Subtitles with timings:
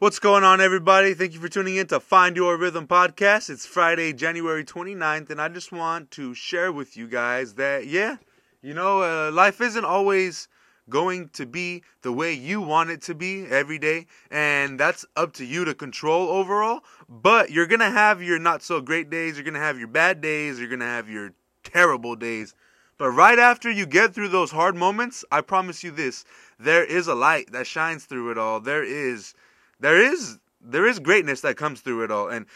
[0.00, 1.14] What's going on, everybody?
[1.14, 3.48] Thank you for tuning in to Find Your Rhythm podcast.
[3.48, 8.16] It's Friday, January 29th, and I just want to share with you guys that, yeah,
[8.60, 10.48] you know, uh, life isn't always
[10.90, 15.32] going to be the way you want it to be every day, and that's up
[15.34, 16.80] to you to control overall.
[17.08, 19.86] But you're going to have your not so great days, you're going to have your
[19.86, 22.52] bad days, you're going to have your terrible days.
[22.98, 26.24] But right after you get through those hard moments, I promise you this
[26.58, 28.58] there is a light that shines through it all.
[28.58, 29.34] There is
[29.80, 32.28] there is there is greatness that comes through it all.
[32.28, 32.46] And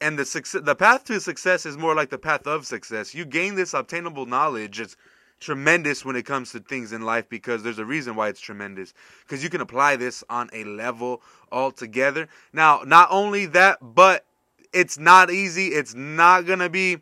[0.00, 3.14] and the success the path to success is more like the path of success.
[3.14, 4.96] You gain this obtainable knowledge it's
[5.40, 8.92] tremendous when it comes to things in life because there's a reason why it's tremendous.
[9.22, 12.28] Because you can apply this on a level altogether.
[12.52, 14.24] Now not only that but
[14.72, 15.68] it's not easy.
[15.68, 16.98] It's not gonna be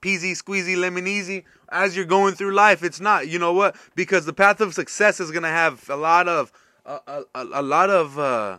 [0.00, 2.82] peasy squeezy lemon easy as you're going through life.
[2.82, 3.28] It's not.
[3.28, 3.76] You know what?
[3.94, 6.52] Because the path of success is gonna have a lot of
[6.86, 8.58] a, a, a lot of uh,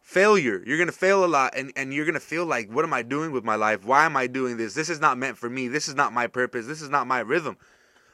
[0.00, 0.62] failure.
[0.66, 3.32] You're gonna fail a lot, and, and you're gonna feel like, what am I doing
[3.32, 3.84] with my life?
[3.84, 4.74] Why am I doing this?
[4.74, 5.68] This is not meant for me.
[5.68, 6.66] This is not my purpose.
[6.66, 7.56] This is not my rhythm.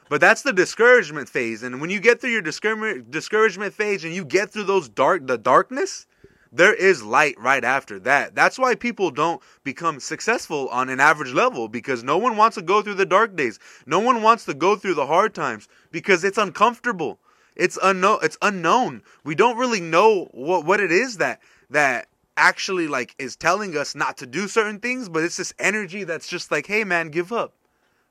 [0.09, 4.13] But that's the discouragement phase, and when you get through your discouragement discouragement phase, and
[4.13, 6.07] you get through those dark the darkness,
[6.51, 8.33] there is light right after that.
[8.33, 12.63] That's why people don't become successful on an average level because no one wants to
[12.63, 13.59] go through the dark days.
[13.85, 17.19] No one wants to go through the hard times because it's uncomfortable.
[17.59, 18.19] It's unknown.
[18.23, 19.03] It's unknown.
[19.25, 22.07] We don't really know what what it is that that
[22.37, 26.29] actually like is telling us not to do certain things, but it's this energy that's
[26.29, 27.53] just like, hey man, give up,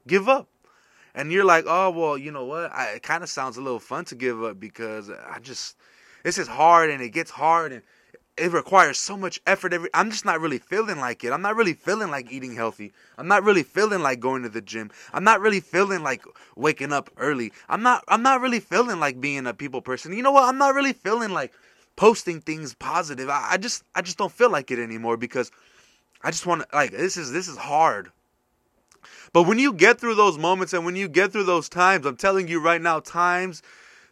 [0.06, 0.48] give up.
[1.14, 2.70] And you're like, oh well, you know what?
[2.72, 5.78] I, it kind of sounds a little fun to give up because I just
[6.24, 7.82] this is hard and it gets hard and
[8.38, 11.32] it requires so much effort every I'm just not really feeling like it.
[11.32, 12.92] I'm not really feeling like eating healthy.
[13.16, 14.90] I'm not really feeling like going to the gym.
[15.12, 16.24] I'm not really feeling like
[16.56, 17.52] waking up early.
[17.68, 20.12] I'm not I'm not really feeling like being a people person.
[20.12, 20.44] You know what?
[20.48, 21.52] I'm not really feeling like
[21.96, 23.28] posting things positive.
[23.28, 25.50] I, I just I just don't feel like it anymore because
[26.22, 28.10] I just want to like this is this is hard.
[29.32, 32.16] But when you get through those moments and when you get through those times, I'm
[32.16, 33.62] telling you right now, times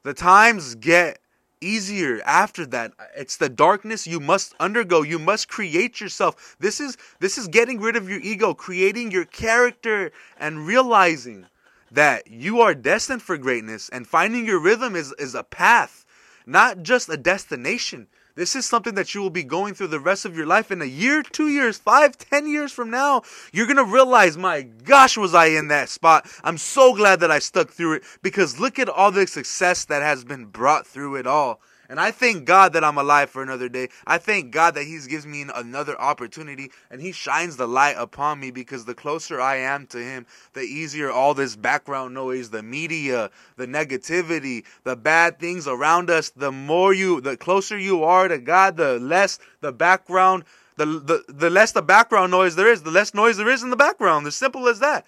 [0.02, 1.18] the times get
[1.60, 2.92] easier after that.
[3.16, 5.02] It's the darkness you must undergo.
[5.02, 6.56] You must create yourself.
[6.58, 11.46] This is this is getting rid of your ego creating your character and realizing
[11.90, 16.04] that you are destined for greatness and finding your rhythm is is a path
[16.46, 20.24] not just a destination this is something that you will be going through the rest
[20.24, 20.70] of your life.
[20.70, 24.62] In a year, two years, five, ten years from now, you're going to realize, my
[24.62, 26.30] gosh, was I in that spot.
[26.44, 30.02] I'm so glad that I stuck through it because look at all the success that
[30.02, 31.60] has been brought through it all.
[31.88, 33.88] And I thank God that I'm alive for another day.
[34.06, 38.40] I thank God that He's gives me another opportunity and He shines the light upon
[38.40, 42.62] me because the closer I am to Him, the easier all this background noise, the
[42.62, 48.28] media, the negativity, the bad things around us, the more you, the closer you are
[48.28, 50.44] to God, the less the background,
[50.76, 53.70] the, the, the less the background noise there is, the less noise there is in
[53.70, 54.26] the background.
[54.26, 55.06] As simple as that.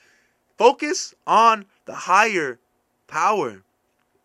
[0.56, 2.58] Focus on the higher
[3.06, 3.62] power.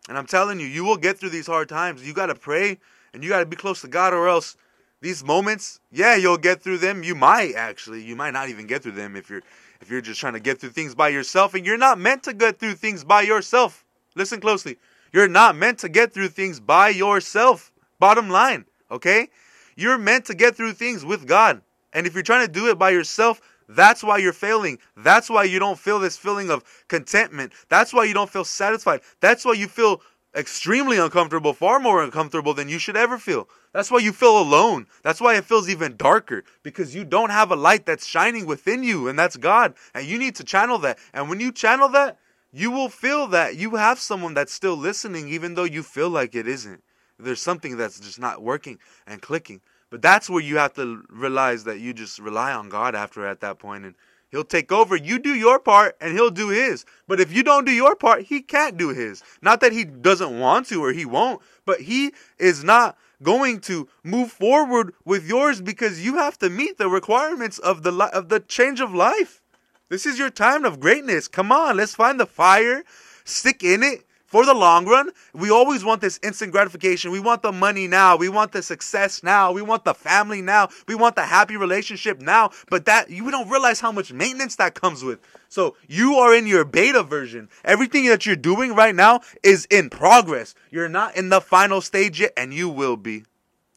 [0.08, 2.06] And I'm telling you, you will get through these hard times.
[2.06, 2.78] You got to pray
[3.12, 4.56] and you got to be close to God, or else
[5.00, 7.02] these moments, yeah, you'll get through them.
[7.02, 9.42] You might actually, you might not even get through them if you're
[9.80, 11.54] if you're just trying to get through things by yourself.
[11.54, 13.84] And you're not meant to get through things by yourself.
[14.14, 14.78] Listen closely.
[15.12, 17.70] You're not meant to get through things by yourself.
[17.98, 19.28] Bottom line, okay?
[19.76, 21.60] You're meant to get through things with God.
[21.92, 24.78] And if you're trying to do it by yourself, that's why you're failing.
[24.96, 27.52] That's why you don't feel this feeling of contentment.
[27.68, 29.00] That's why you don't feel satisfied.
[29.20, 30.02] That's why you feel
[30.36, 33.48] extremely uncomfortable, far more uncomfortable than you should ever feel.
[33.72, 34.86] That's why you feel alone.
[35.02, 38.82] That's why it feels even darker because you don't have a light that's shining within
[38.82, 39.74] you, and that's God.
[39.94, 40.98] And you need to channel that.
[41.12, 42.18] And when you channel that,
[42.52, 46.34] you will feel that you have someone that's still listening, even though you feel like
[46.34, 46.82] it isn't.
[47.18, 49.60] There's something that's just not working and clicking.
[49.90, 53.40] But that's where you have to realize that you just rely on God after at
[53.40, 53.94] that point and
[54.34, 54.96] He'll take over.
[54.96, 56.84] You do your part and he'll do his.
[57.06, 59.22] But if you don't do your part, he can't do his.
[59.40, 63.88] Not that he doesn't want to or he won't, but he is not going to
[64.02, 68.40] move forward with yours because you have to meet the requirements of the of the
[68.40, 69.40] change of life.
[69.88, 71.28] This is your time of greatness.
[71.28, 72.82] Come on, let's find the fire,
[73.24, 77.12] stick in it, for the long run, we always want this instant gratification.
[77.12, 78.16] We want the money now.
[78.16, 79.52] We want the success now.
[79.52, 80.70] We want the family now.
[80.88, 82.50] We want the happy relationship now.
[82.68, 85.20] But that you don't realize how much maintenance that comes with.
[85.48, 87.48] So you are in your beta version.
[87.64, 90.56] Everything that you're doing right now is in progress.
[90.68, 93.26] You're not in the final stage yet, and you will be.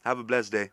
[0.06, 0.71] Have a blessed day.